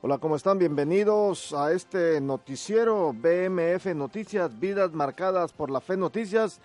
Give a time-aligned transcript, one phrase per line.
[0.00, 0.60] Hola, ¿cómo están?
[0.60, 6.60] Bienvenidos a este noticiero BMF Noticias, Vidas Marcadas por la Fe Noticias,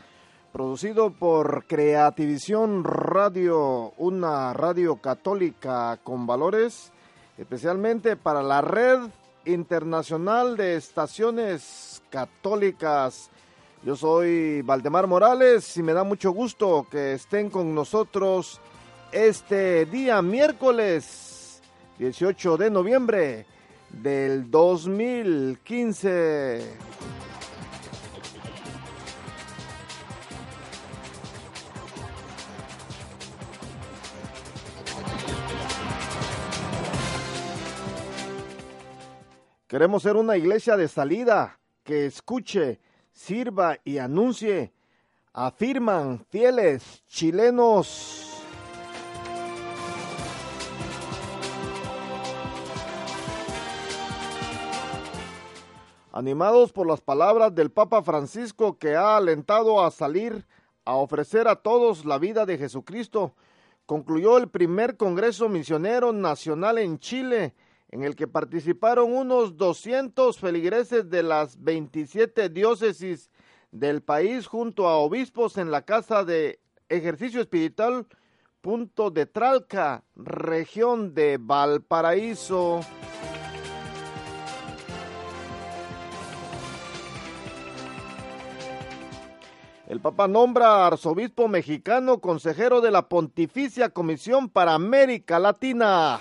[0.54, 6.92] producido por Creativisión Radio, una radio católica con valores,
[7.40, 9.00] especialmente para la red
[9.46, 13.32] internacional de estaciones católicas
[13.84, 18.60] yo soy Valdemar Morales y me da mucho gusto que estén con nosotros
[19.12, 21.62] este día miércoles
[21.98, 23.46] 18 de noviembre
[23.90, 26.78] del 2015.
[39.68, 42.80] Queremos ser una iglesia de salida que escuche
[43.20, 44.72] sirva y anuncie,
[45.34, 48.26] afirman fieles chilenos.
[56.14, 60.48] Animados por las palabras del Papa Francisco que ha alentado a salir
[60.86, 63.36] a ofrecer a todos la vida de Jesucristo,
[63.86, 67.54] concluyó el primer Congreso Misionero Nacional en Chile,
[67.90, 73.32] en el que participaron unos 200 feligreses de las 27 diócesis
[73.72, 78.08] del país junto a obispos en la Casa de Ejercicio Espiritual
[78.62, 82.82] Punto de Tralca, región de Valparaíso.
[89.88, 96.20] El Papa nombra arzobispo mexicano consejero de la Pontificia Comisión para América Latina.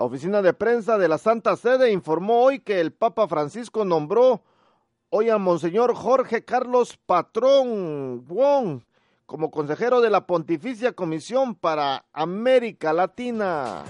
[0.00, 4.40] La oficina de prensa de la Santa Sede informó hoy que el Papa Francisco nombró
[5.10, 8.80] hoy a Monseñor Jorge Carlos Patrón Wong
[9.26, 13.84] como consejero de la Pontificia Comisión para América Latina.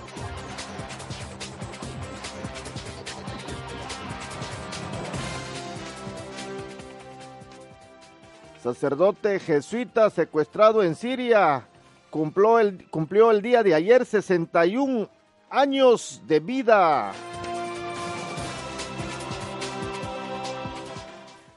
[8.61, 11.69] Sacerdote jesuita secuestrado en Siria
[12.11, 15.09] cumplió el, cumplió el día de ayer 61
[15.51, 17.13] años de vida.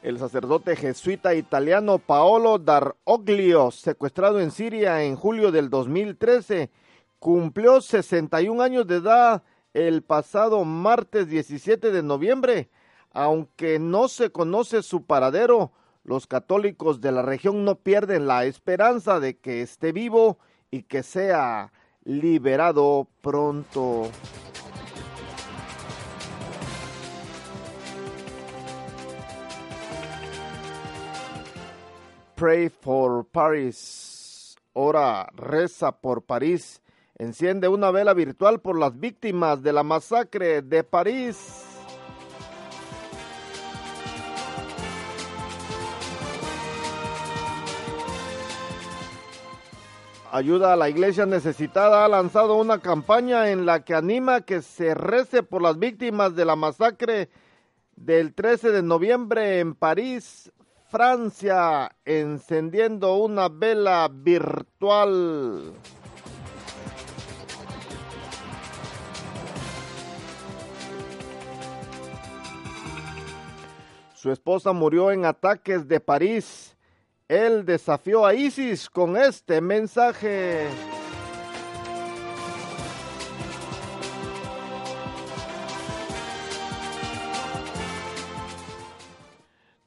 [0.02, 6.70] El sacerdote jesuita italiano Paolo Dar'Oglio, secuestrado en Siria en julio del 2013,
[7.20, 9.44] cumplió 61 años de edad
[9.74, 12.70] el pasado martes 17 de noviembre.
[13.12, 15.72] Aunque no se conoce su paradero,
[16.04, 20.38] los católicos de la región no pierden la esperanza de que esté vivo
[20.70, 21.72] y que sea
[22.06, 24.10] liberado pronto.
[32.36, 34.58] Pray for Paris.
[34.74, 36.82] Ora, reza por París.
[37.18, 41.63] Enciende una vela virtual por las víctimas de la masacre de París.
[50.34, 54.96] Ayuda a la Iglesia Necesitada ha lanzado una campaña en la que anima que se
[54.96, 57.30] rece por las víctimas de la masacre
[57.96, 60.52] del 13 de noviembre en París,
[60.90, 65.72] Francia, encendiendo una vela virtual.
[74.16, 76.73] Su esposa murió en ataques de París
[77.34, 80.68] él desafió a ISIS con este mensaje.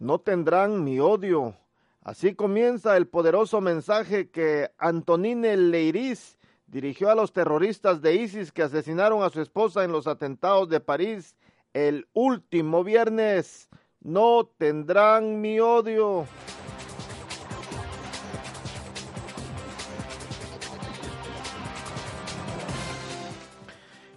[0.00, 1.54] No tendrán mi odio.
[2.02, 8.64] Así comienza el poderoso mensaje que Antonine Leiris dirigió a los terroristas de ISIS que
[8.64, 11.36] asesinaron a su esposa en los atentados de París
[11.74, 13.68] el último viernes.
[14.00, 16.26] No tendrán mi odio.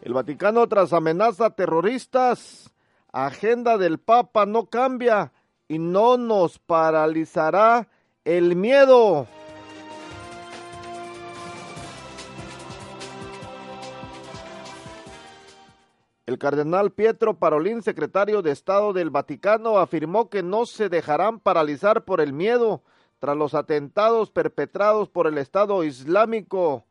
[0.09, 2.73] El Vaticano, tras amenaza terroristas,
[3.13, 5.33] agenda del Papa no cambia
[5.67, 7.87] y no nos paralizará
[8.25, 9.27] el miedo.
[16.25, 22.03] El cardenal Pietro Parolín, secretario de Estado del Vaticano, afirmó que no se dejarán paralizar
[22.03, 22.81] por el miedo
[23.19, 26.87] tras los atentados perpetrados por el Estado Islámico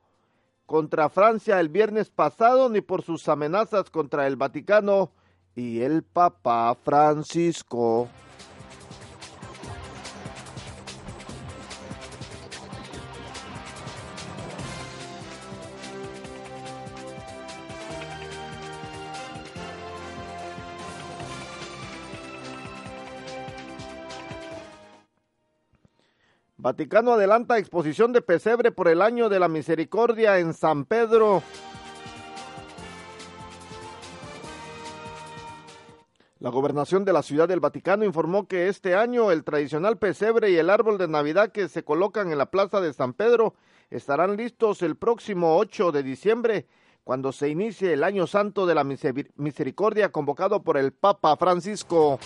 [0.69, 5.11] contra Francia el viernes pasado ni por sus amenazas contra el Vaticano
[5.57, 8.07] y el Papa Francisco.
[26.69, 31.43] Vaticano adelanta exposición de pesebre por el año de la misericordia en San Pedro.
[36.41, 40.57] La gobernación de la Ciudad del Vaticano informó que este año el tradicional pesebre y
[40.57, 43.55] el árbol de Navidad que se colocan en la Plaza de San Pedro
[43.89, 46.67] estarán listos el próximo 8 de diciembre,
[47.03, 52.19] cuando se inicie el Año Santo de la Misericordia convocado por el Papa Francisco.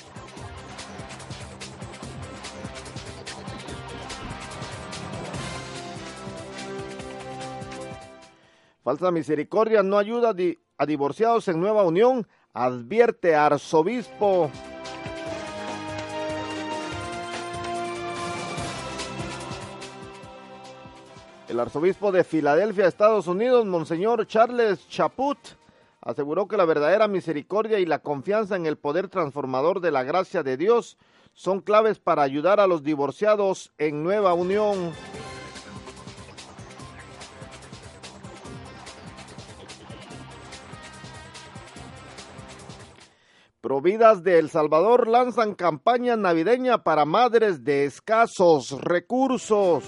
[8.82, 10.34] Falsa misericordia no ayuda
[10.76, 14.50] a divorciados en nueva unión, advierte arzobispo.
[21.48, 25.38] El arzobispo de Filadelfia, Estados Unidos, Monseñor Charles Chaput,
[26.00, 30.42] aseguró que la verdadera misericordia y la confianza en el poder transformador de la gracia
[30.42, 30.98] de Dios
[31.34, 34.92] son claves para ayudar a los divorciados en nueva unión.
[43.62, 49.84] Providas de El Salvador lanzan campaña navideña para madres de escasos recursos.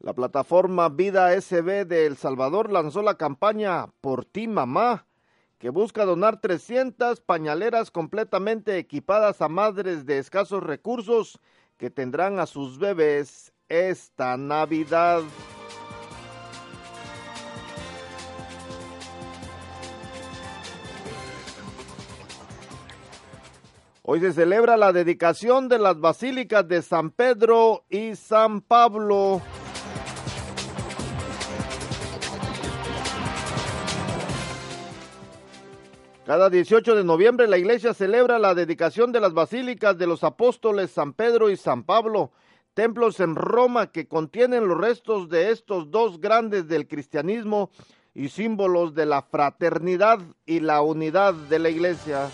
[0.00, 5.06] La plataforma Vida SB de El Salvador lanzó la campaña Por ti mamá,
[5.58, 11.38] que busca donar 300 pañaleras completamente equipadas a madres de escasos recursos
[11.76, 15.22] que tendrán a sus bebés esta Navidad.
[24.10, 29.42] Hoy se celebra la dedicación de las basílicas de San Pedro y San Pablo.
[36.24, 40.90] Cada 18 de noviembre la iglesia celebra la dedicación de las basílicas de los apóstoles
[40.90, 42.32] San Pedro y San Pablo,
[42.72, 47.68] templos en Roma que contienen los restos de estos dos grandes del cristianismo
[48.14, 52.30] y símbolos de la fraternidad y la unidad de la iglesia.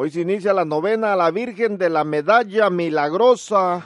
[0.00, 3.84] Hoy se inicia la novena a la Virgen de la Medalla Milagrosa.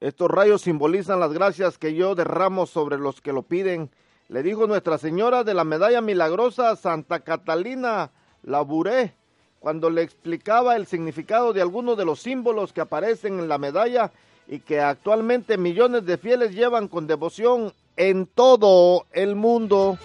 [0.00, 3.88] Estos rayos simbolizan las gracias que yo derramo sobre los que lo piden.
[4.26, 8.10] Le dijo Nuestra Señora de la Medalla Milagrosa Santa Catalina
[8.42, 9.14] Laburé
[9.60, 14.10] cuando le explicaba el significado de algunos de los símbolos que aparecen en la medalla
[14.48, 19.98] y que actualmente millones de fieles llevan con devoción en todo el mundo.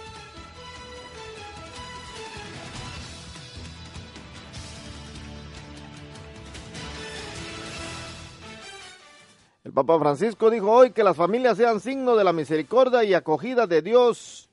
[9.64, 13.68] El Papa Francisco dijo hoy que las familias sean signo de la misericordia y acogida
[13.68, 14.50] de Dios.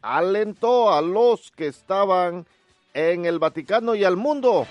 [0.00, 2.46] Alentó a los que estaban
[2.94, 4.66] en el Vaticano y al mundo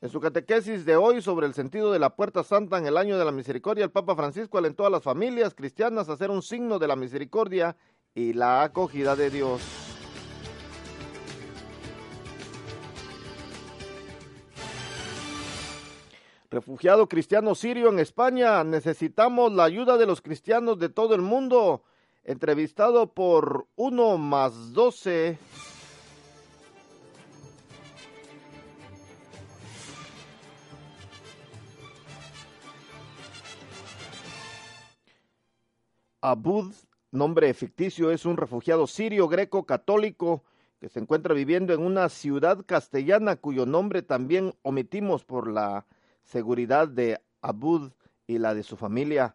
[0.00, 3.18] En su catequesis de hoy sobre el sentido de la puerta santa en el año
[3.18, 6.78] de la misericordia, el Papa Francisco alentó a las familias cristianas a hacer un signo
[6.78, 7.76] de la misericordia
[8.14, 9.60] y la acogida de Dios.
[16.48, 21.82] Refugiado cristiano sirio en España, necesitamos la ayuda de los cristianos de todo el mundo.
[22.22, 25.38] Entrevistado por uno más doce.
[36.30, 36.74] Abud,
[37.10, 40.44] nombre ficticio, es un refugiado sirio greco católico
[40.78, 45.86] que se encuentra viviendo en una ciudad castellana cuyo nombre también omitimos por la
[46.24, 47.92] seguridad de Abud
[48.26, 49.34] y la de su familia.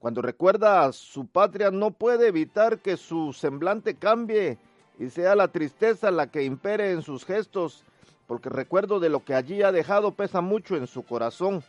[0.00, 4.58] Cuando recuerda a su patria no puede evitar que su semblante cambie
[4.98, 7.84] y sea la tristeza la que impere en sus gestos,
[8.26, 11.62] porque recuerdo de lo que allí ha dejado pesa mucho en su corazón.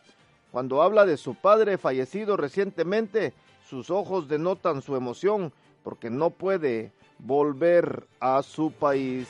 [0.50, 3.34] Cuando habla de su padre fallecido recientemente,
[3.68, 5.52] sus ojos denotan su emoción,
[5.82, 9.28] porque no puede volver a su país.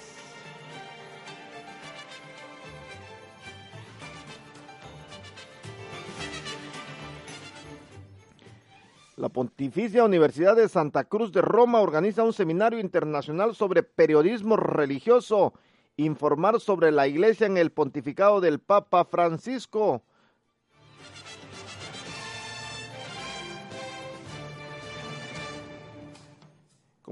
[9.17, 15.55] La Pontificia Universidad de Santa Cruz de Roma organiza un seminario internacional sobre periodismo religioso,
[15.97, 20.03] informar sobre la Iglesia en el pontificado del Papa Francisco.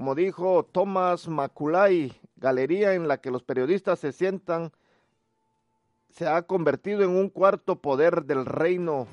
[0.03, 4.73] Como dijo Thomas Maculay, galería en la que los periodistas se sientan,
[6.09, 9.07] se ha convertido en un cuarto poder del reino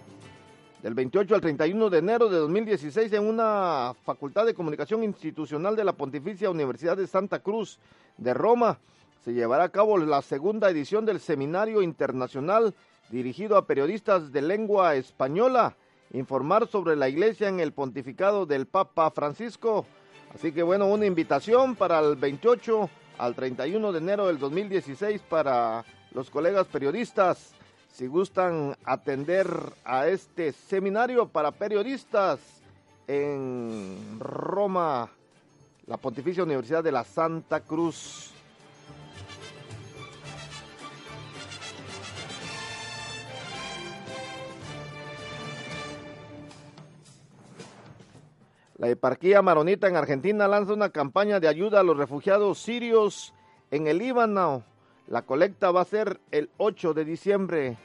[0.83, 5.85] del 28 al 31 de enero de 2016 en una Facultad de Comunicación Institucional de
[5.85, 7.79] la Pontificia Universidad de Santa Cruz
[8.17, 8.81] de Roma.
[9.25, 12.75] Se llevará a cabo la segunda edición del Seminario Internacional
[13.11, 15.77] dirigido a periodistas de lengua española,
[16.13, 19.87] informar sobre la Iglesia en el pontificado del Papa Francisco.
[20.35, 25.85] Así que bueno, una invitación para el 28 al 31 de enero del 2016 para
[26.13, 27.55] los colegas periodistas
[27.93, 29.49] si gustan atender
[29.85, 32.41] a este seminario para periodistas
[33.07, 35.11] en Roma,
[35.87, 38.33] la Pontificia Universidad de la Santa Cruz.
[48.81, 53.35] La eparquía maronita en Argentina lanza una campaña de ayuda a los refugiados sirios
[53.71, 54.65] en el Líbano.
[55.07, 57.77] La colecta va a ser el 8 de diciembre.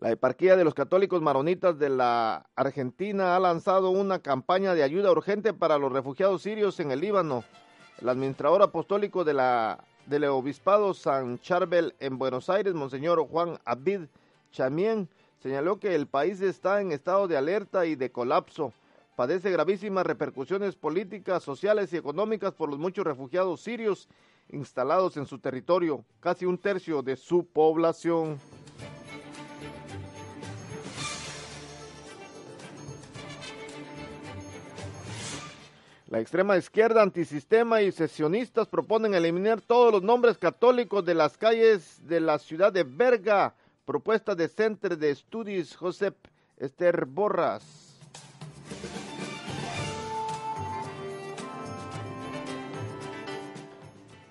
[0.00, 5.10] La eparquía de los católicos maronitas de la Argentina ha lanzado una campaña de ayuda
[5.10, 7.42] urgente para los refugiados sirios en el Líbano.
[8.02, 14.08] El administrador apostólico del obispado San Charbel en Buenos Aires, Monseñor Juan Abid
[14.52, 15.08] Chamien,
[15.44, 18.72] señaló que el país está en estado de alerta y de colapso
[19.14, 24.08] padece gravísimas repercusiones políticas, sociales y económicas por los muchos refugiados sirios
[24.48, 28.38] instalados en su territorio, casi un tercio de su población.
[36.08, 42.00] La extrema izquierda antisistema y sesionistas proponen eliminar todos los nombres católicos de las calles
[42.08, 46.16] de la ciudad de Berga, propuesta de Centro de Estudios Josep
[46.56, 48.00] Esther Borras.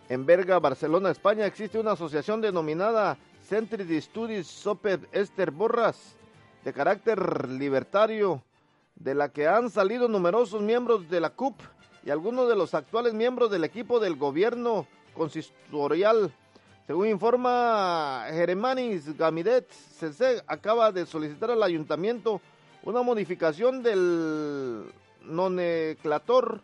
[0.09, 6.15] En Berga, Barcelona, España, existe una asociación denominada Centre de Studies Soper Esther Borras,
[6.63, 8.43] de carácter libertario,
[8.95, 11.59] de la que han salido numerosos miembros de la CUP
[12.05, 16.31] y algunos de los actuales miembros del equipo del gobierno consistorial.
[16.85, 22.41] Según informa Jeremanis Gamidet, CC acaba de solicitar al ayuntamiento
[22.83, 24.83] una modificación del
[25.21, 26.61] nomenclator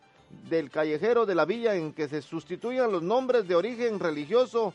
[0.49, 4.73] del callejero de la villa en que se sustituyan los nombres de origen religioso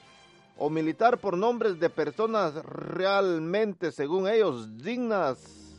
[0.57, 5.75] o militar por nombres de personas realmente, según ellos, dignas.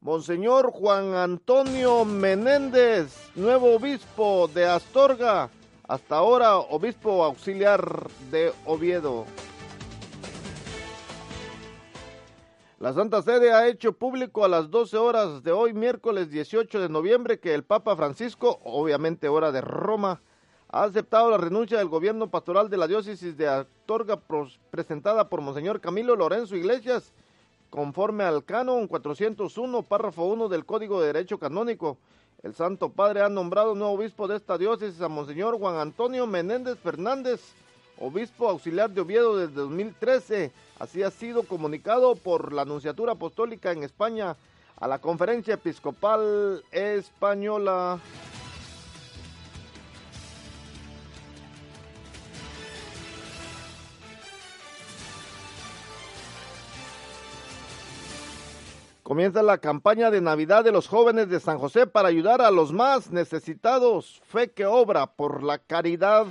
[0.00, 5.50] Monseñor Juan Antonio Menéndez, nuevo obispo de Astorga,
[5.94, 9.26] hasta ahora obispo auxiliar de Oviedo.
[12.80, 16.88] La Santa Sede ha hecho público a las 12 horas de hoy, miércoles 18 de
[16.88, 20.20] noviembre, que el Papa Francisco, obviamente hora de Roma,
[20.68, 24.20] ha aceptado la renuncia del gobierno pastoral de la diócesis de Astorga
[24.70, 27.14] presentada por Monseñor Camilo Lorenzo Iglesias,
[27.70, 31.98] conforme al canon 401, párrafo 1 del Código de Derecho Canónico.
[32.44, 36.78] El Santo Padre ha nombrado nuevo obispo de esta diócesis a Monseñor Juan Antonio Menéndez
[36.78, 37.40] Fernández,
[37.98, 40.52] obispo auxiliar de Oviedo desde 2013.
[40.78, 44.36] Así ha sido comunicado por la Anunciatura Apostólica en España
[44.76, 47.98] a la Conferencia Episcopal Española.
[59.04, 62.72] Comienza la campaña de Navidad de los jóvenes de San José para ayudar a los
[62.72, 64.22] más necesitados.
[64.24, 66.24] Fe que obra por la caridad.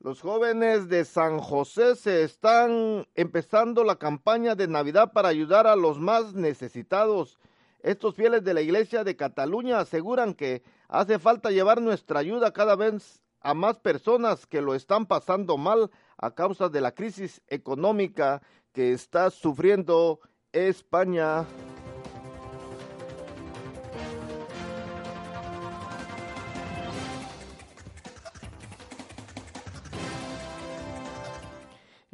[0.00, 5.76] Los jóvenes de San José se están empezando la campaña de Navidad para ayudar a
[5.76, 7.38] los más necesitados.
[7.82, 12.76] Estos fieles de la Iglesia de Cataluña aseguran que hace falta llevar nuestra ayuda cada
[12.76, 18.42] vez a más personas que lo están pasando mal a causa de la crisis económica
[18.72, 20.20] que está sufriendo
[20.52, 21.46] España.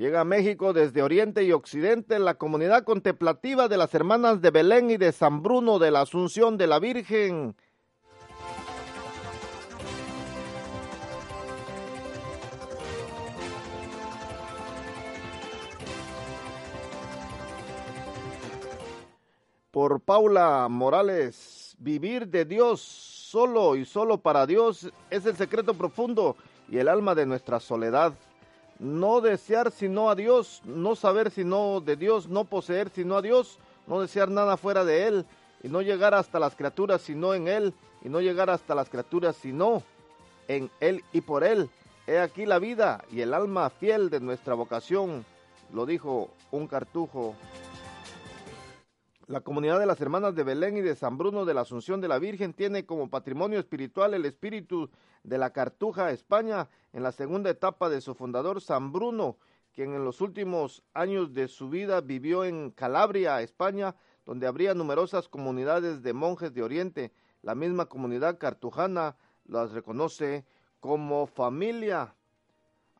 [0.02, 4.90] Llega a México desde Oriente y Occidente la comunidad contemplativa de las hermanas de Belén
[4.90, 7.54] y de San Bruno de la Asunción de la Virgen.
[19.72, 26.36] Por Paula Morales, vivir de Dios solo y solo para Dios es el secreto profundo
[26.68, 28.14] y el alma de nuestra soledad
[28.82, 33.58] no desear sino a Dios, no saber sino de Dios, no poseer sino a Dios,
[33.86, 35.26] no desear nada fuera de Él,
[35.62, 39.36] y no llegar hasta las criaturas sino en Él, y no llegar hasta las criaturas
[39.36, 39.84] sino
[40.48, 41.70] en Él y por Él.
[42.08, 45.24] He aquí la vida y el alma fiel de nuestra vocación,
[45.72, 47.36] lo dijo un cartujo.
[49.28, 52.08] La comunidad de las hermanas de Belén y de San Bruno de la Asunción de
[52.08, 54.90] la Virgen tiene como patrimonio espiritual el espíritu
[55.22, 59.36] de la Cartuja, España, en la segunda etapa de su fundador, San Bruno,
[59.72, 63.94] quien en los últimos años de su vida vivió en Calabria, España,
[64.26, 67.12] donde habría numerosas comunidades de monjes de Oriente.
[67.42, 69.14] La misma comunidad cartujana
[69.46, 70.44] las reconoce
[70.80, 72.16] como familia.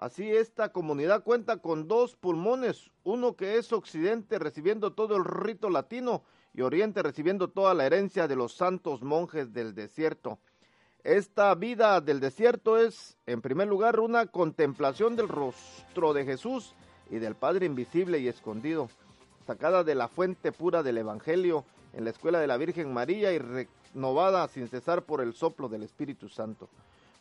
[0.03, 5.71] Así esta comunidad cuenta con dos pulmones, uno que es Occidente recibiendo todo el rito
[5.71, 10.41] latino y Oriente recibiendo toda la herencia de los santos monjes del desierto.
[11.05, 16.75] Esta vida del desierto es, en primer lugar, una contemplación del rostro de Jesús
[17.09, 18.89] y del Padre invisible y escondido,
[19.47, 23.39] sacada de la fuente pura del Evangelio en la escuela de la Virgen María y
[23.39, 26.69] renovada sin cesar por el soplo del Espíritu Santo.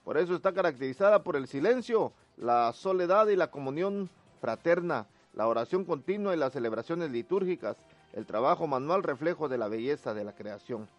[0.03, 2.11] Por eso está caracterizada por el silencio,
[2.41, 4.09] la soledad y la comunión
[4.41, 5.05] fraterna,
[5.35, 7.77] la oración continua y las celebraciones litúrgicas,
[8.13, 10.89] el trabajo manual reflejo de la belleza de la creación.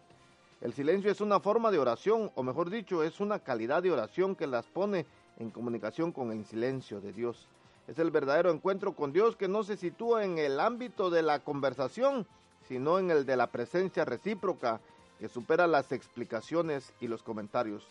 [0.61, 4.37] El silencio es una forma de oración, o mejor dicho, es una calidad de oración
[4.37, 5.05] que las pone
[5.37, 7.49] en comunicación con el silencio de Dios.
[7.89, 11.39] Es el verdadero encuentro con Dios que no se sitúa en el ámbito de la
[11.39, 12.25] conversación,
[12.69, 14.79] sino en el de la presencia recíproca
[15.19, 17.85] que supera las explicaciones y los comentarios.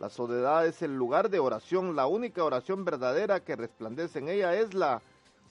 [0.00, 4.54] La soledad es el lugar de oración, la única oración verdadera que resplandece en ella
[4.54, 5.02] es la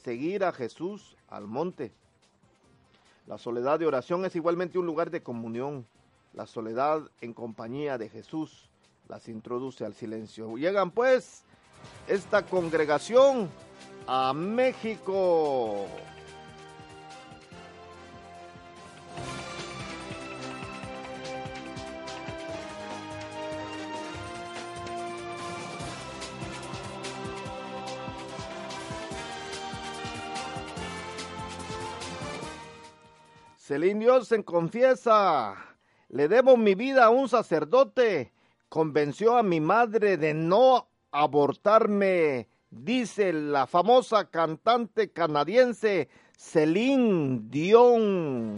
[0.03, 1.91] seguir a Jesús al monte.
[3.27, 5.85] La soledad de oración es igualmente un lugar de comunión.
[6.33, 8.67] La soledad en compañía de Jesús
[9.07, 10.57] las introduce al silencio.
[10.57, 11.43] Llegan pues
[12.07, 13.49] esta congregación
[14.07, 15.85] a México.
[33.69, 35.53] Celine se confiesa,
[36.07, 38.33] le debo mi vida a un sacerdote,
[38.67, 48.55] convenció a mi madre de no abortarme, dice la famosa cantante canadiense Celine Dion.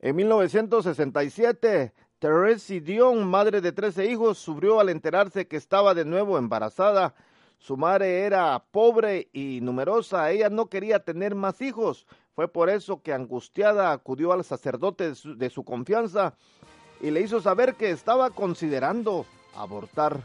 [0.00, 6.36] En 1967, Therese Dion, madre de trece hijos, sufrió al enterarse que estaba de nuevo
[6.36, 7.14] embarazada.
[7.58, 12.06] Su madre era pobre y numerosa, ella no quería tener más hijos.
[12.34, 16.34] Fue por eso que angustiada acudió al sacerdote de su, confianza
[17.00, 19.24] y le hizo saber que estaba considerando
[19.56, 20.20] abortar.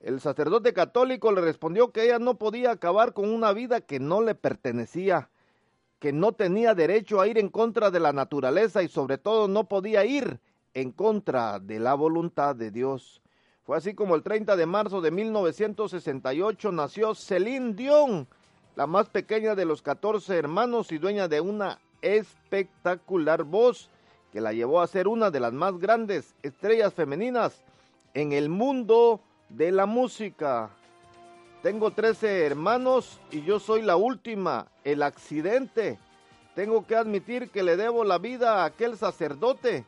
[0.00, 4.22] El sacerdote católico le respondió que ella no podía acabar con una vida que no
[4.22, 5.28] le pertenecía,
[5.98, 9.68] que no tenía derecho a ir en contra de la naturaleza y sobre todo no
[9.68, 10.40] podía ir
[10.74, 13.20] en contra de la voluntad de Dios.
[13.64, 18.26] Fue así como el 30 de marzo de 1968 nació Celine Dion,
[18.76, 23.90] la más pequeña de los 14 hermanos y dueña de una espectacular voz
[24.32, 27.62] que la llevó a ser una de las más grandes estrellas femeninas
[28.14, 30.70] en el mundo de la música.
[31.62, 35.98] Tengo 13 hermanos y yo soy la última, el accidente.
[36.54, 39.84] Tengo que admitir que le debo la vida a aquel sacerdote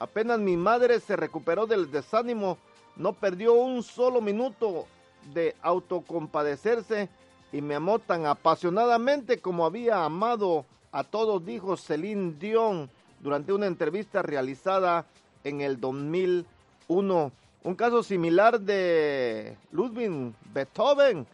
[0.00, 2.58] Apenas mi madre se recuperó del desánimo,
[2.96, 4.86] no perdió un solo minuto
[5.32, 7.08] de autocompadecerse
[7.52, 13.66] y me amó tan apasionadamente como había amado a todos, dijo Celine Dion durante una
[13.66, 15.06] entrevista realizada
[15.44, 17.32] en el 2001.
[17.62, 21.26] Un caso similar de Ludwig Beethoven.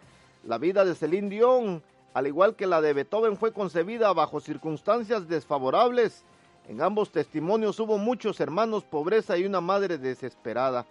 [0.45, 1.83] La vida de Celine Dion
[2.17, 6.25] al igual que la de Beethoven, fue concebida bajo circunstancias desfavorables.
[6.69, 10.85] En ambos testimonios hubo muchos hermanos, pobreza y una madre desesperada.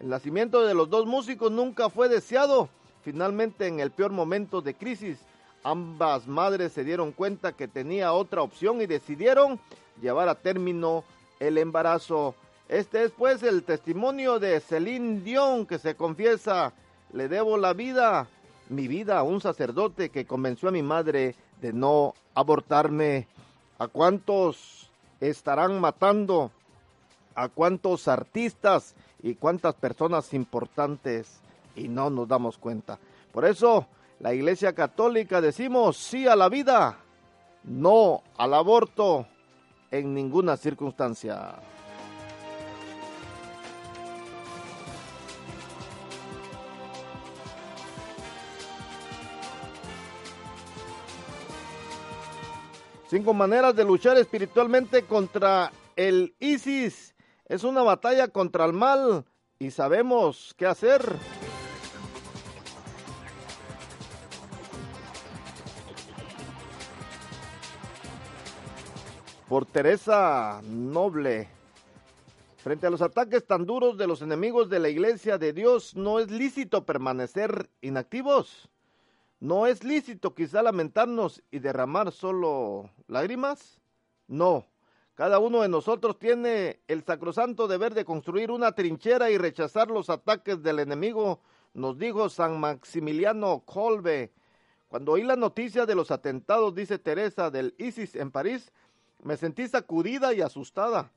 [0.00, 2.68] El nacimiento de los dos músicos nunca fue deseado.
[3.02, 5.18] Finalmente, en el peor momento de crisis,
[5.62, 9.60] ambas madres se dieron cuenta que tenía otra opción y decidieron
[10.02, 11.04] llevar a término
[11.38, 12.34] el embarazo.
[12.68, 16.72] Este es pues el testimonio de Celine Dion que se confiesa,
[17.12, 18.28] le debo la vida
[18.68, 23.26] mi vida a un sacerdote que convenció a mi madre de no abortarme.
[23.78, 24.79] ¿A cuántos
[25.20, 26.50] estarán matando?
[27.34, 31.40] ¿A cuántos artistas y cuántas personas importantes?
[31.76, 32.98] Y no nos damos cuenta.
[33.32, 33.86] Por eso,
[34.18, 36.98] la Iglesia Católica decimos sí a la vida,
[37.64, 39.26] no al aborto
[39.90, 41.54] en ninguna circunstancia.
[53.10, 57.16] Cinco maneras de luchar espiritualmente contra el ISIS.
[57.46, 59.24] Es una batalla contra el mal
[59.58, 61.02] y sabemos qué hacer.
[69.48, 71.48] Por Teresa Noble.
[72.58, 76.20] Frente a los ataques tan duros de los enemigos de la iglesia de Dios, no
[76.20, 78.70] es lícito permanecer inactivos.
[79.40, 83.80] ¿No es lícito quizá lamentarnos y derramar solo lágrimas?
[84.28, 84.66] No.
[85.14, 90.10] Cada uno de nosotros tiene el sacrosanto deber de construir una trinchera y rechazar los
[90.10, 91.40] ataques del enemigo,
[91.72, 94.30] nos dijo San Maximiliano Colbe.
[94.88, 98.72] Cuando oí la noticia de los atentados, dice Teresa, del ISIS en París,
[99.22, 101.12] me sentí sacudida y asustada.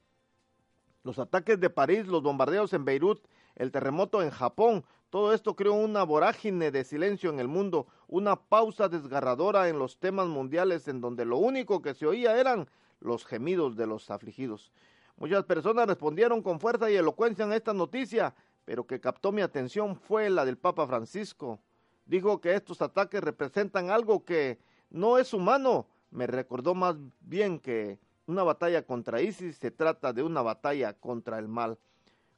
[1.04, 3.22] Los ataques de París, los bombardeos en Beirut,
[3.56, 8.36] el terremoto en Japón, todo esto creó una vorágine de silencio en el mundo, una
[8.36, 12.68] pausa desgarradora en los temas mundiales en donde lo único que se oía eran
[13.00, 14.72] los gemidos de los afligidos.
[15.18, 18.34] Muchas personas respondieron con fuerza y elocuencia a esta noticia,
[18.66, 21.60] pero que captó mi atención fue la del Papa Francisco.
[22.08, 24.58] Dijo que estos ataques representan algo que
[24.90, 25.86] no es humano.
[26.10, 31.38] Me recordó más bien que una batalla contra ISIS se trata de una batalla contra
[31.38, 31.78] el mal.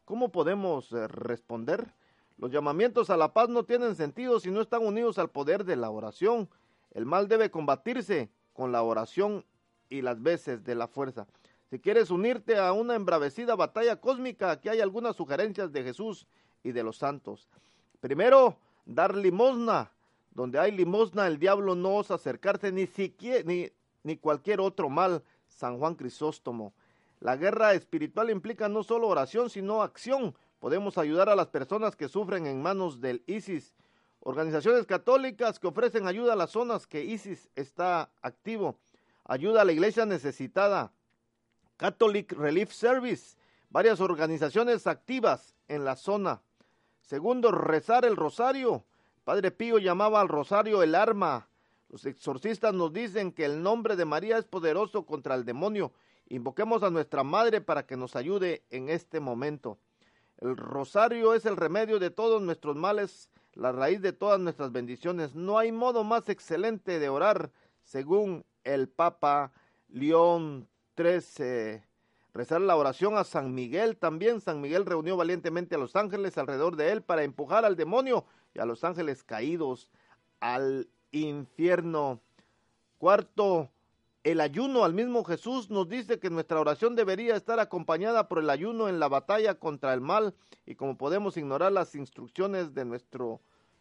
[0.03, 1.93] ¿Cómo podemos eh, responder?
[2.38, 5.76] Los llamamientos a la paz no tienen sentido si no están unidos al poder de
[5.76, 6.50] la oración.
[6.91, 9.45] El mal debe combatirse con la oración
[9.89, 11.28] y las veces de la fuerza.
[11.69, 16.28] Si quieres unirte a una embravecida batalla cósmica, aquí hay algunas sugerencias de Jesús
[16.63, 17.48] y de los santos.
[18.00, 19.91] Primero, dar limosna.
[20.32, 23.71] Donde hay limosna, el diablo no osa acercarse ni siquiera ni,
[24.04, 25.24] ni cualquier otro mal.
[25.48, 26.74] San Juan Crisóstomo.
[27.21, 30.36] La guerra espiritual implica no solo oración, sino acción.
[30.65, 33.75] Podemos ayudar a las personas que sufren en manos del ISIS.
[34.21, 38.75] Organizaciones católicas que ofrecen ayuda a las zonas que ISIS está activo.
[39.25, 40.91] Ayuda a la iglesia necesitada.
[41.78, 43.38] Catholic Relief Service.
[43.69, 46.41] Varias organizaciones activas en la zona.
[46.99, 48.84] Segundo, rezar el rosario.
[49.23, 51.47] Padre Pío llamaba al rosario el arma.
[51.89, 55.91] Los exorcistas nos dicen que el nombre de María es poderoso contra el demonio.
[56.28, 59.78] Invoquemos a nuestra Madre para que nos ayude en este momento.
[60.38, 65.34] El rosario es el remedio de todos nuestros males, la raíz de todas nuestras bendiciones.
[65.34, 67.52] No hay modo más excelente de orar,
[67.84, 69.52] según el Papa
[69.88, 70.67] León
[70.98, 71.82] XIII.
[72.34, 74.41] Rezar la oración a San Miguel también.
[74.41, 78.60] San Miguel reunió valientemente a los ángeles alrededor de él para empujar al demonio y
[78.60, 79.89] a los ángeles caídos
[80.41, 82.19] al infierno.
[82.98, 83.69] Cuarto,
[84.25, 88.49] el ayuno al mismo Jesús nos dice que nuestra oración debería estar acompañada por el
[88.49, 90.33] ayuno en la batalla contra el mal
[90.65, 93.39] y como podemos ignorar las instrucciones de nuestro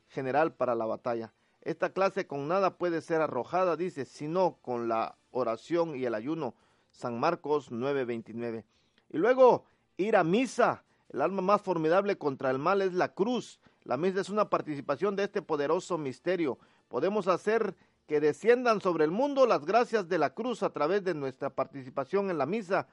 [0.09, 1.33] general para la batalla.
[1.63, 6.55] Esta clase con nada puede ser arrojada, dice, sino con la oración y el ayuno.
[6.93, 8.67] San Marcos 9:29.
[9.09, 9.65] Y luego
[9.97, 10.85] ir a misa.
[11.09, 13.61] El alma más formidable contra el mal es la cruz.
[13.83, 16.59] La misa es una participación de este poderoso misterio.
[16.89, 17.75] Podemos hacer
[18.07, 22.31] que desciendan sobre el mundo las gracias de la cruz a través de nuestra participación
[22.31, 22.87] en la misa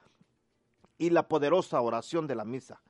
[0.98, 2.80] y la poderosa oración de la misa.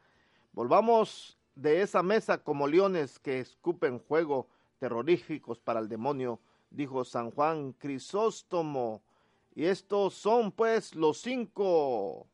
[0.52, 7.30] Volvamos de esa mesa como leones que escupen fuego terroríficos para el demonio, dijo San
[7.30, 9.02] Juan Crisóstomo.
[9.54, 12.26] Y estos son pues los cinco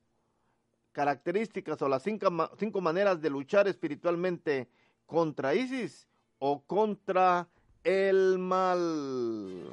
[0.93, 4.69] características o las cinco, cinco maneras de luchar espiritualmente
[5.07, 7.49] contra ISIS o contra
[7.85, 9.69] el mal.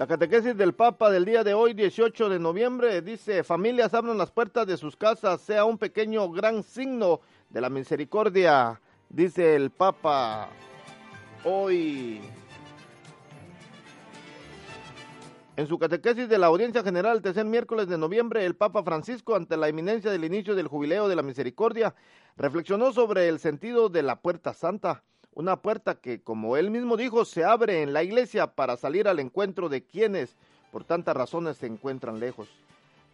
[0.00, 4.30] La catequesis del Papa del día de hoy, 18 de noviembre, dice, familias abran las
[4.30, 8.80] puertas de sus casas, sea un pequeño gran signo de la misericordia,
[9.10, 10.48] dice el Papa
[11.44, 12.22] hoy.
[15.60, 19.36] En su catequesis de la audiencia general el tercer miércoles de noviembre, el Papa Francisco,
[19.36, 21.94] ante la inminencia del inicio del jubileo de la misericordia,
[22.38, 25.02] reflexionó sobre el sentido de la puerta santa
[25.34, 29.18] una puerta que, como él mismo dijo, se abre en la iglesia para salir al
[29.18, 30.34] encuentro de quienes,
[30.72, 32.48] por tantas razones, se encuentran lejos.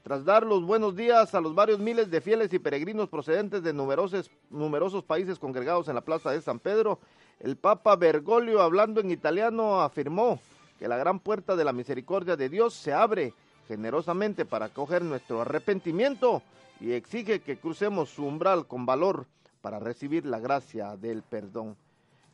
[0.04, 3.72] Tras dar los buenos días a los varios miles de fieles y peregrinos procedentes de
[3.72, 7.00] numerosos, numerosos países congregados en la plaza de San Pedro,
[7.40, 10.38] el Papa Bergoglio, hablando en italiano, afirmó
[10.78, 13.34] que la gran puerta de la misericordia de Dios se abre
[13.68, 16.42] generosamente para acoger nuestro arrepentimiento
[16.80, 19.26] y exige que crucemos su umbral con valor
[19.60, 21.76] para recibir la gracia del perdón.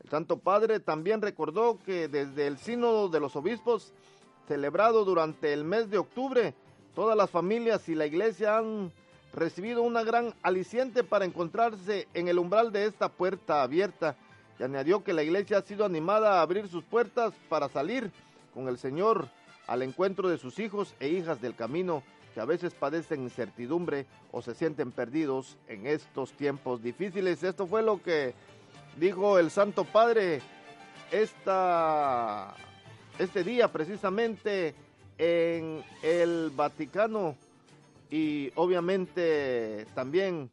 [0.03, 3.93] El Santo Padre también recordó que desde el Sínodo de los Obispos,
[4.49, 6.55] celebrado durante el mes de octubre,
[6.95, 8.93] todas las familias y la Iglesia han
[9.33, 14.17] recibido una gran aliciente para encontrarse en el umbral de esta puerta abierta
[14.59, 18.11] y añadió que la Iglesia ha sido animada a abrir sus puertas para salir
[18.53, 19.29] con el Señor
[19.67, 22.03] al encuentro de sus hijos e hijas del camino
[22.35, 27.43] que a veces padecen incertidumbre o se sienten perdidos en estos tiempos difíciles.
[27.43, 28.35] Esto fue lo que
[28.99, 30.41] dijo el Santo Padre
[31.11, 32.55] esta,
[33.19, 34.75] este día precisamente
[35.19, 37.37] en el Vaticano
[38.11, 40.51] y obviamente también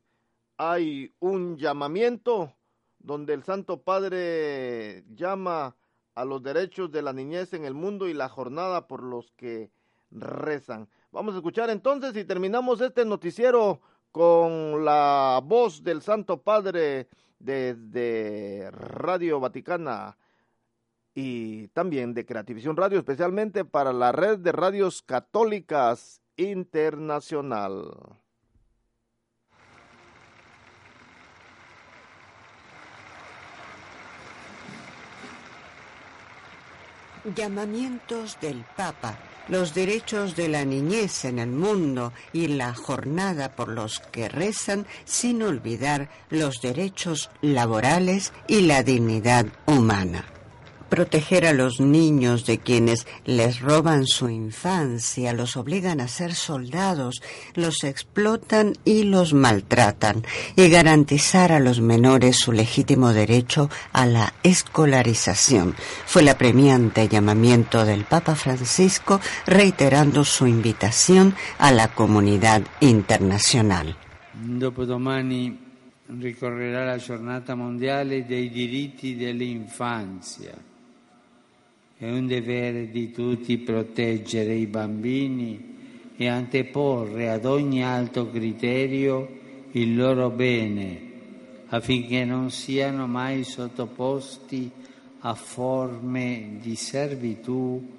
[0.57, 2.53] hay un llamamiento
[2.99, 5.75] donde el Santo Padre llama
[6.19, 9.71] a los derechos de la niñez en el mundo y la jornada por los que
[10.11, 10.89] rezan.
[11.13, 13.79] Vamos a escuchar entonces y terminamos este noticiero
[14.11, 17.07] con la voz del Santo Padre
[17.39, 20.17] desde Radio Vaticana
[21.15, 27.93] y también de Creativisión Radio, especialmente para la red de radios católicas internacional.
[37.35, 39.17] Llamamientos del Papa
[39.49, 44.85] los derechos de la niñez en el mundo y la jornada por los que rezan
[45.05, 50.25] sin olvidar los derechos laborales y la dignidad humana
[50.89, 57.21] proteger a los niños de quienes les roban su infancia, los obligan a ser soldados,
[57.53, 60.23] los explotan y los maltratan,
[60.55, 65.75] y garantizar a los menores su legítimo derecho a la escolarización.
[66.05, 73.95] Fue el apremiante llamamiento del Papa Francisco reiterando su invitación a la comunidad internacional.
[74.41, 75.57] Dopodomani
[76.17, 80.68] ricorrerà la giornata mondiale dei diritti dell'infanzia.
[82.01, 89.27] È un dovere di tutti proteggere i bambini e anteporre ad ogni alto criterio
[89.71, 91.07] il loro bene
[91.67, 94.71] affinché non siano mai sottoposti
[95.19, 97.97] a forme di servitù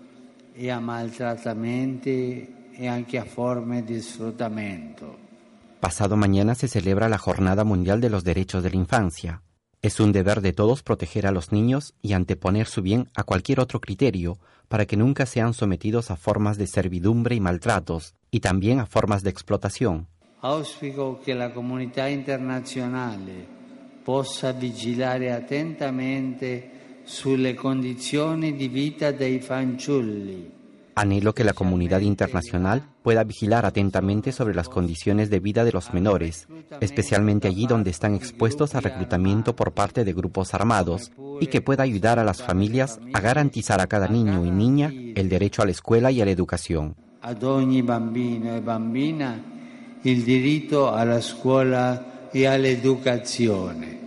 [0.55, 5.19] e a maltrattamenti e anche a forme di sfruttamento.
[5.79, 9.43] Pasado mañana se celebra la Jornada Mundial de los Derechos de la Infancia.
[9.83, 13.61] Es un deber de todos proteger a los niños y anteponer su bien a cualquier
[13.61, 14.39] otro criterio
[14.69, 19.23] para que nunca sean sometidos a formas de servidumbre y maltratos y también a formas
[19.23, 20.07] de explotación.
[20.43, 23.21] Auspico que la comunidad internacional
[24.05, 30.60] possa vigilare attentamente sulle condizioni di vita dei fanciulli
[30.95, 35.95] Anhelo que la comunidad internacional pueda vigilar atentamente sobre las condiciones de vida de los
[35.95, 36.49] menores,
[36.81, 41.85] especialmente allí donde están expuestos a reclutamiento por parte de grupos armados, y que pueda
[41.85, 45.73] ayudar a las familias a garantizar a cada niño y niña el derecho a la
[45.73, 46.97] escuela y a la educación.
[47.21, 49.45] Bambino e bambina
[50.03, 54.00] il diritto alla scuola e all'educazione.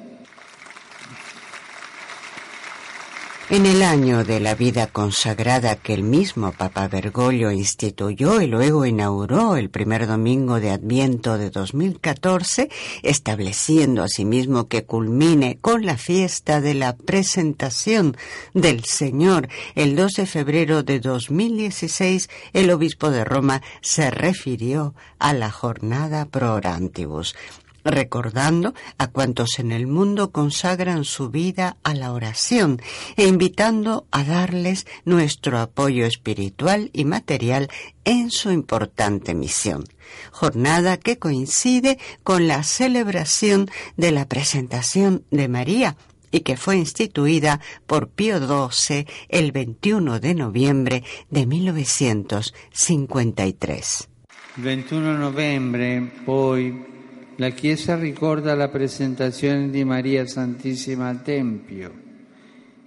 [3.53, 8.83] En el año de la vida consagrada que el mismo Papa Bergoglio instituyó y luego
[8.87, 12.71] inauguró el primer domingo de Adviento de 2014,
[13.03, 18.17] estableciendo asimismo que culmine con la fiesta de la presentación
[18.55, 19.49] del Señor.
[19.75, 26.25] El 2 de febrero de 2016, el obispo de Roma se refirió a la jornada
[26.25, 27.35] pro orantibus,
[27.83, 32.81] recordando a cuantos en el mundo consagran su vida a la oración
[33.15, 37.69] e invitando a darles nuestro apoyo espiritual y material
[38.05, 39.85] en su importante misión.
[40.31, 45.95] Jornada que coincide con la celebración de la presentación de María
[46.31, 54.09] y que fue instituida por Pío XII el 21 de noviembre de 1953.
[54.55, 57.02] Il 21 novembre poi
[57.37, 61.91] la Chiesa ricorda la presentazione di Maria Santissima al Tempio.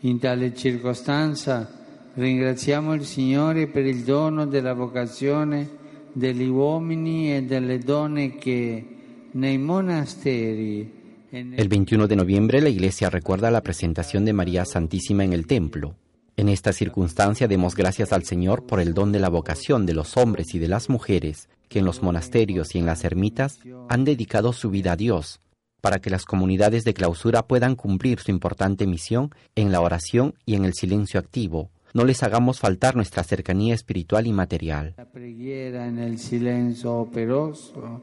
[0.01, 1.69] In tale circostanza
[2.15, 5.69] ringraziamo il Signore per il dono della vocazione
[6.13, 8.87] degli uomini e delle donne che
[9.33, 10.95] nei monasteri
[11.29, 15.97] El 21 de noviembre la Iglesia recuerda la presentación de María Santísima en el templo.
[16.37, 20.17] En esta circunstancia demos gracias al Señor por el don de la vocación de los
[20.17, 24.53] hombres y de las mujeres que en los monasterios y en las ermitas han dedicado
[24.53, 25.41] su vida a Dios,
[25.81, 30.55] para que las comunidades de clausura puedan cumplir su importante misión en la oración y
[30.55, 31.71] en el silencio activo.
[31.95, 34.95] No les hagamos faltar nuestra cercanía espiritual y material.
[34.97, 38.03] La preghiera nel silenzio operoso,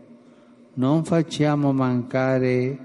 [0.76, 2.78] non facciamo mancare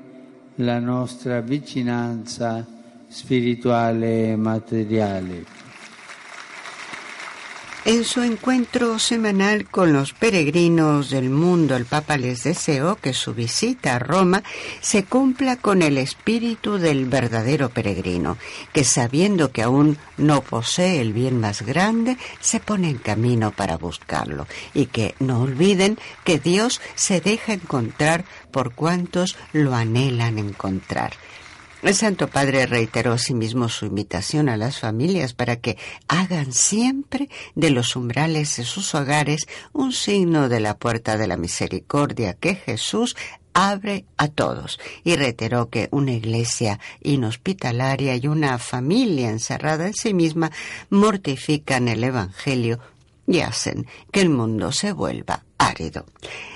[0.57, 2.67] la nostra vicinanza
[3.09, 5.68] spirituale e materiale.
[7.89, 13.33] En su encuentro semanal con los peregrinos del mundo, el Papa les deseó que su
[13.33, 14.43] visita a Roma
[14.83, 18.37] se cumpla con el espíritu del verdadero peregrino,
[18.75, 23.79] que sabiendo que aún no posee el bien más grande, se pone en camino para
[23.79, 31.15] buscarlo, y que no olviden que Dios se deja encontrar por cuantos lo anhelan encontrar.
[31.81, 37.71] El Santo Padre reiteró asimismo su invitación a las familias para que hagan siempre de
[37.71, 43.15] los umbrales de sus hogares un signo de la puerta de la misericordia que Jesús
[43.55, 44.81] abre a todos.
[45.05, 50.51] Y reiteró que una iglesia inhospitalaria y una familia encerrada en sí misma
[50.91, 52.81] mortifican el Evangelio
[53.25, 56.07] y hacen que el mundo se vuelva árido.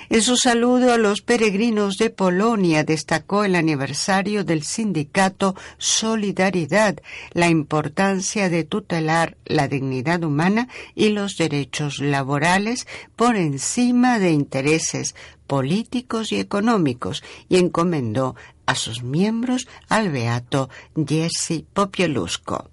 [0.09, 6.99] En su saludo a los peregrinos de Polonia destacó el aniversario del sindicato Solidaridad,
[7.33, 12.87] la importancia de tutelar la dignidad humana y los derechos laborales
[13.17, 15.15] por encima de intereses
[15.47, 18.37] políticos y económicos y encomendó
[18.67, 22.71] a sus miembros al beato Jesse Popielusco.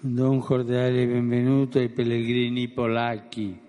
[0.00, 3.63] Don cordiale benvenuto ai pellegrini polacchi.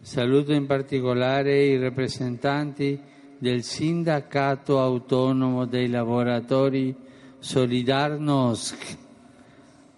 [0.00, 2.98] Saluto in particolare i rappresentanti
[3.36, 6.94] del Sindacato Autonomo dei Lavoratori
[7.40, 8.96] Solidarnosc.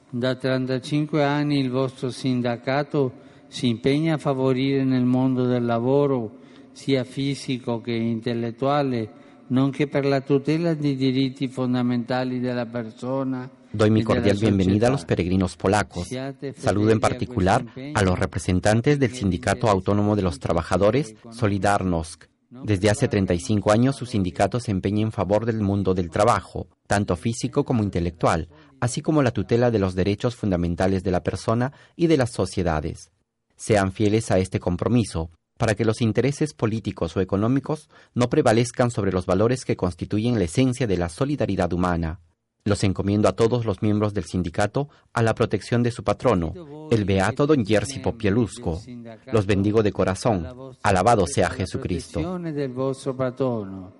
[0.09, 3.13] Da 35 anni il vostro sindacato
[3.47, 6.39] si impegna a favorire nel mondo del lavoro,
[6.73, 9.11] sia fisico che intellettuale,
[9.49, 15.05] nonché per la tutela dei diritti fondamentali della persona Doy mi cordial bienvenida a los
[15.05, 16.09] peregrinos polacos.
[16.57, 22.25] Saludo en particular a los representantes del Sindicato Autónomo de los Trabajadores, Solidarnosc.
[22.51, 27.15] Desde hace 35 años su sindicato se empeña en favor del mundo del trabajo, tanto
[27.15, 28.49] físico como intelectual,
[28.81, 33.13] así como la tutela de los derechos fundamentales de la persona y de las sociedades.
[33.55, 39.13] Sean fieles a este compromiso, para que los intereses políticos o económicos no prevalezcan sobre
[39.13, 42.19] los valores que constituyen la esencia de la solidaridad humana.
[42.64, 47.05] Los encomiendo a todos los miembros del sindicato a la protección de su patrono, el
[47.05, 48.81] beato don Jerzy Popielusco.
[49.33, 50.46] Los bendigo de corazón.
[50.83, 52.38] Alabado sea Jesucristo.
[52.38, 53.92] del vostro patrono,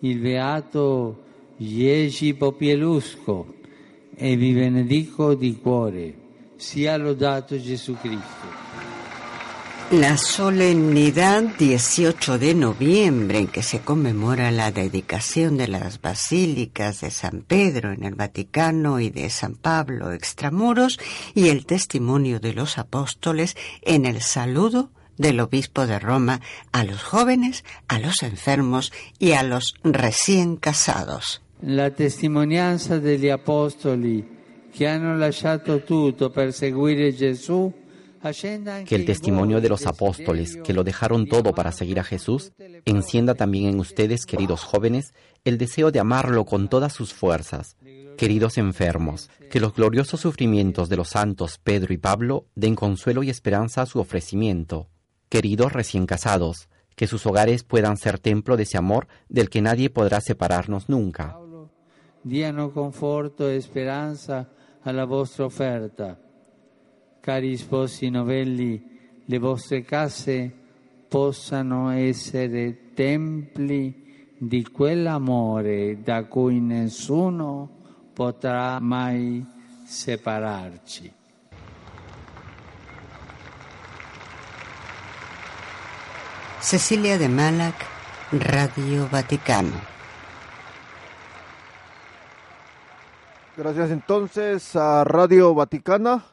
[0.00, 1.18] il beato
[1.58, 3.54] Jerzy Popielusco,
[4.14, 6.14] e vi benedico di cuore.
[6.56, 8.71] Sia lodato Jesucristo.
[9.92, 17.10] La solemnidad 18 de noviembre en que se conmemora la dedicación de las basílicas de
[17.10, 20.98] San Pedro en el Vaticano y de San Pablo extramuros
[21.34, 26.40] y el testimonio de los apóstoles en el saludo del obispo de Roma
[26.72, 31.42] a los jóvenes, a los enfermos y a los recién casados.
[31.60, 34.26] La testimonianza degli apostoli
[34.72, 37.81] che hanno lasciato tutto per seguire Gesù
[38.86, 42.52] que el testimonio de los apóstoles que lo dejaron todo para seguir a Jesús
[42.84, 45.12] encienda también en ustedes, queridos jóvenes,
[45.44, 47.76] el deseo de amarlo con todas sus fuerzas.
[48.16, 53.30] Queridos enfermos, que los gloriosos sufrimientos de los santos Pedro y Pablo den consuelo y
[53.30, 54.88] esperanza a su ofrecimiento.
[55.28, 59.90] Queridos recién casados, que sus hogares puedan ser templo de ese amor del que nadie
[59.90, 61.36] podrá separarnos nunca.
[62.22, 64.48] Diano conforto e esperanza
[64.84, 66.31] alla vostra offerta
[67.22, 68.82] cari sposi novelli,
[69.26, 70.52] le vostre case
[71.06, 77.70] possano essere templi di quell'amore da cui nessuno
[78.12, 79.46] potrà mai
[79.86, 81.14] separarci.
[86.60, 87.86] Cecilia de Malac,
[88.30, 89.80] Radio Vaticano.
[93.54, 96.31] Gracias entonces a Radio Vaticana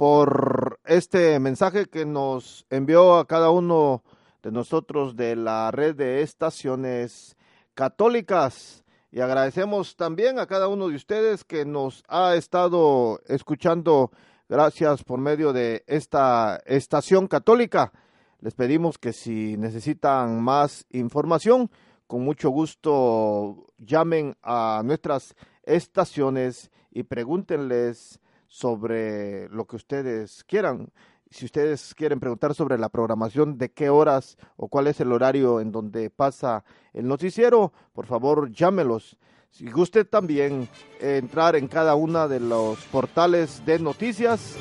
[0.00, 4.02] por este mensaje que nos envió a cada uno
[4.42, 7.36] de nosotros de la red de estaciones
[7.74, 8.82] católicas.
[9.12, 14.10] Y agradecemos también a cada uno de ustedes que nos ha estado escuchando.
[14.48, 17.92] Gracias por medio de esta estación católica.
[18.40, 21.70] Les pedimos que si necesitan más información,
[22.06, 28.18] con mucho gusto llamen a nuestras estaciones y pregúntenles
[28.50, 30.90] sobre lo que ustedes quieran.
[31.30, 35.60] Si ustedes quieren preguntar sobre la programación, de qué horas o cuál es el horario
[35.60, 39.16] en donde pasa el noticiero, por favor llámelos.
[39.50, 40.68] Si guste también
[41.00, 44.56] entrar en cada una de los portales de noticias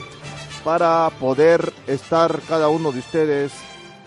[0.63, 3.51] para poder estar cada uno de ustedes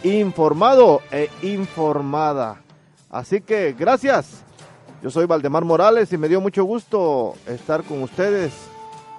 [0.04, 2.62] informado e informada.
[3.10, 4.44] Así que gracias.
[5.02, 8.71] Yo soy Valdemar Morales y me dio mucho gusto estar con ustedes.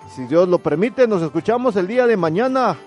[0.10, 2.78] Si Dios lo permite, nos escuchamos el día de mañana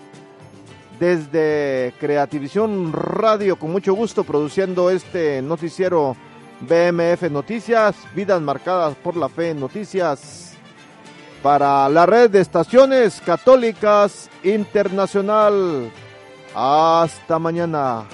[1.01, 6.17] desde Creativisión Radio, con mucho gusto produciendo este noticiero
[6.61, 10.55] BMF Noticias, vidas marcadas por la fe noticias,
[11.43, 15.91] para la red de estaciones católicas internacional.
[16.55, 18.05] Hasta mañana.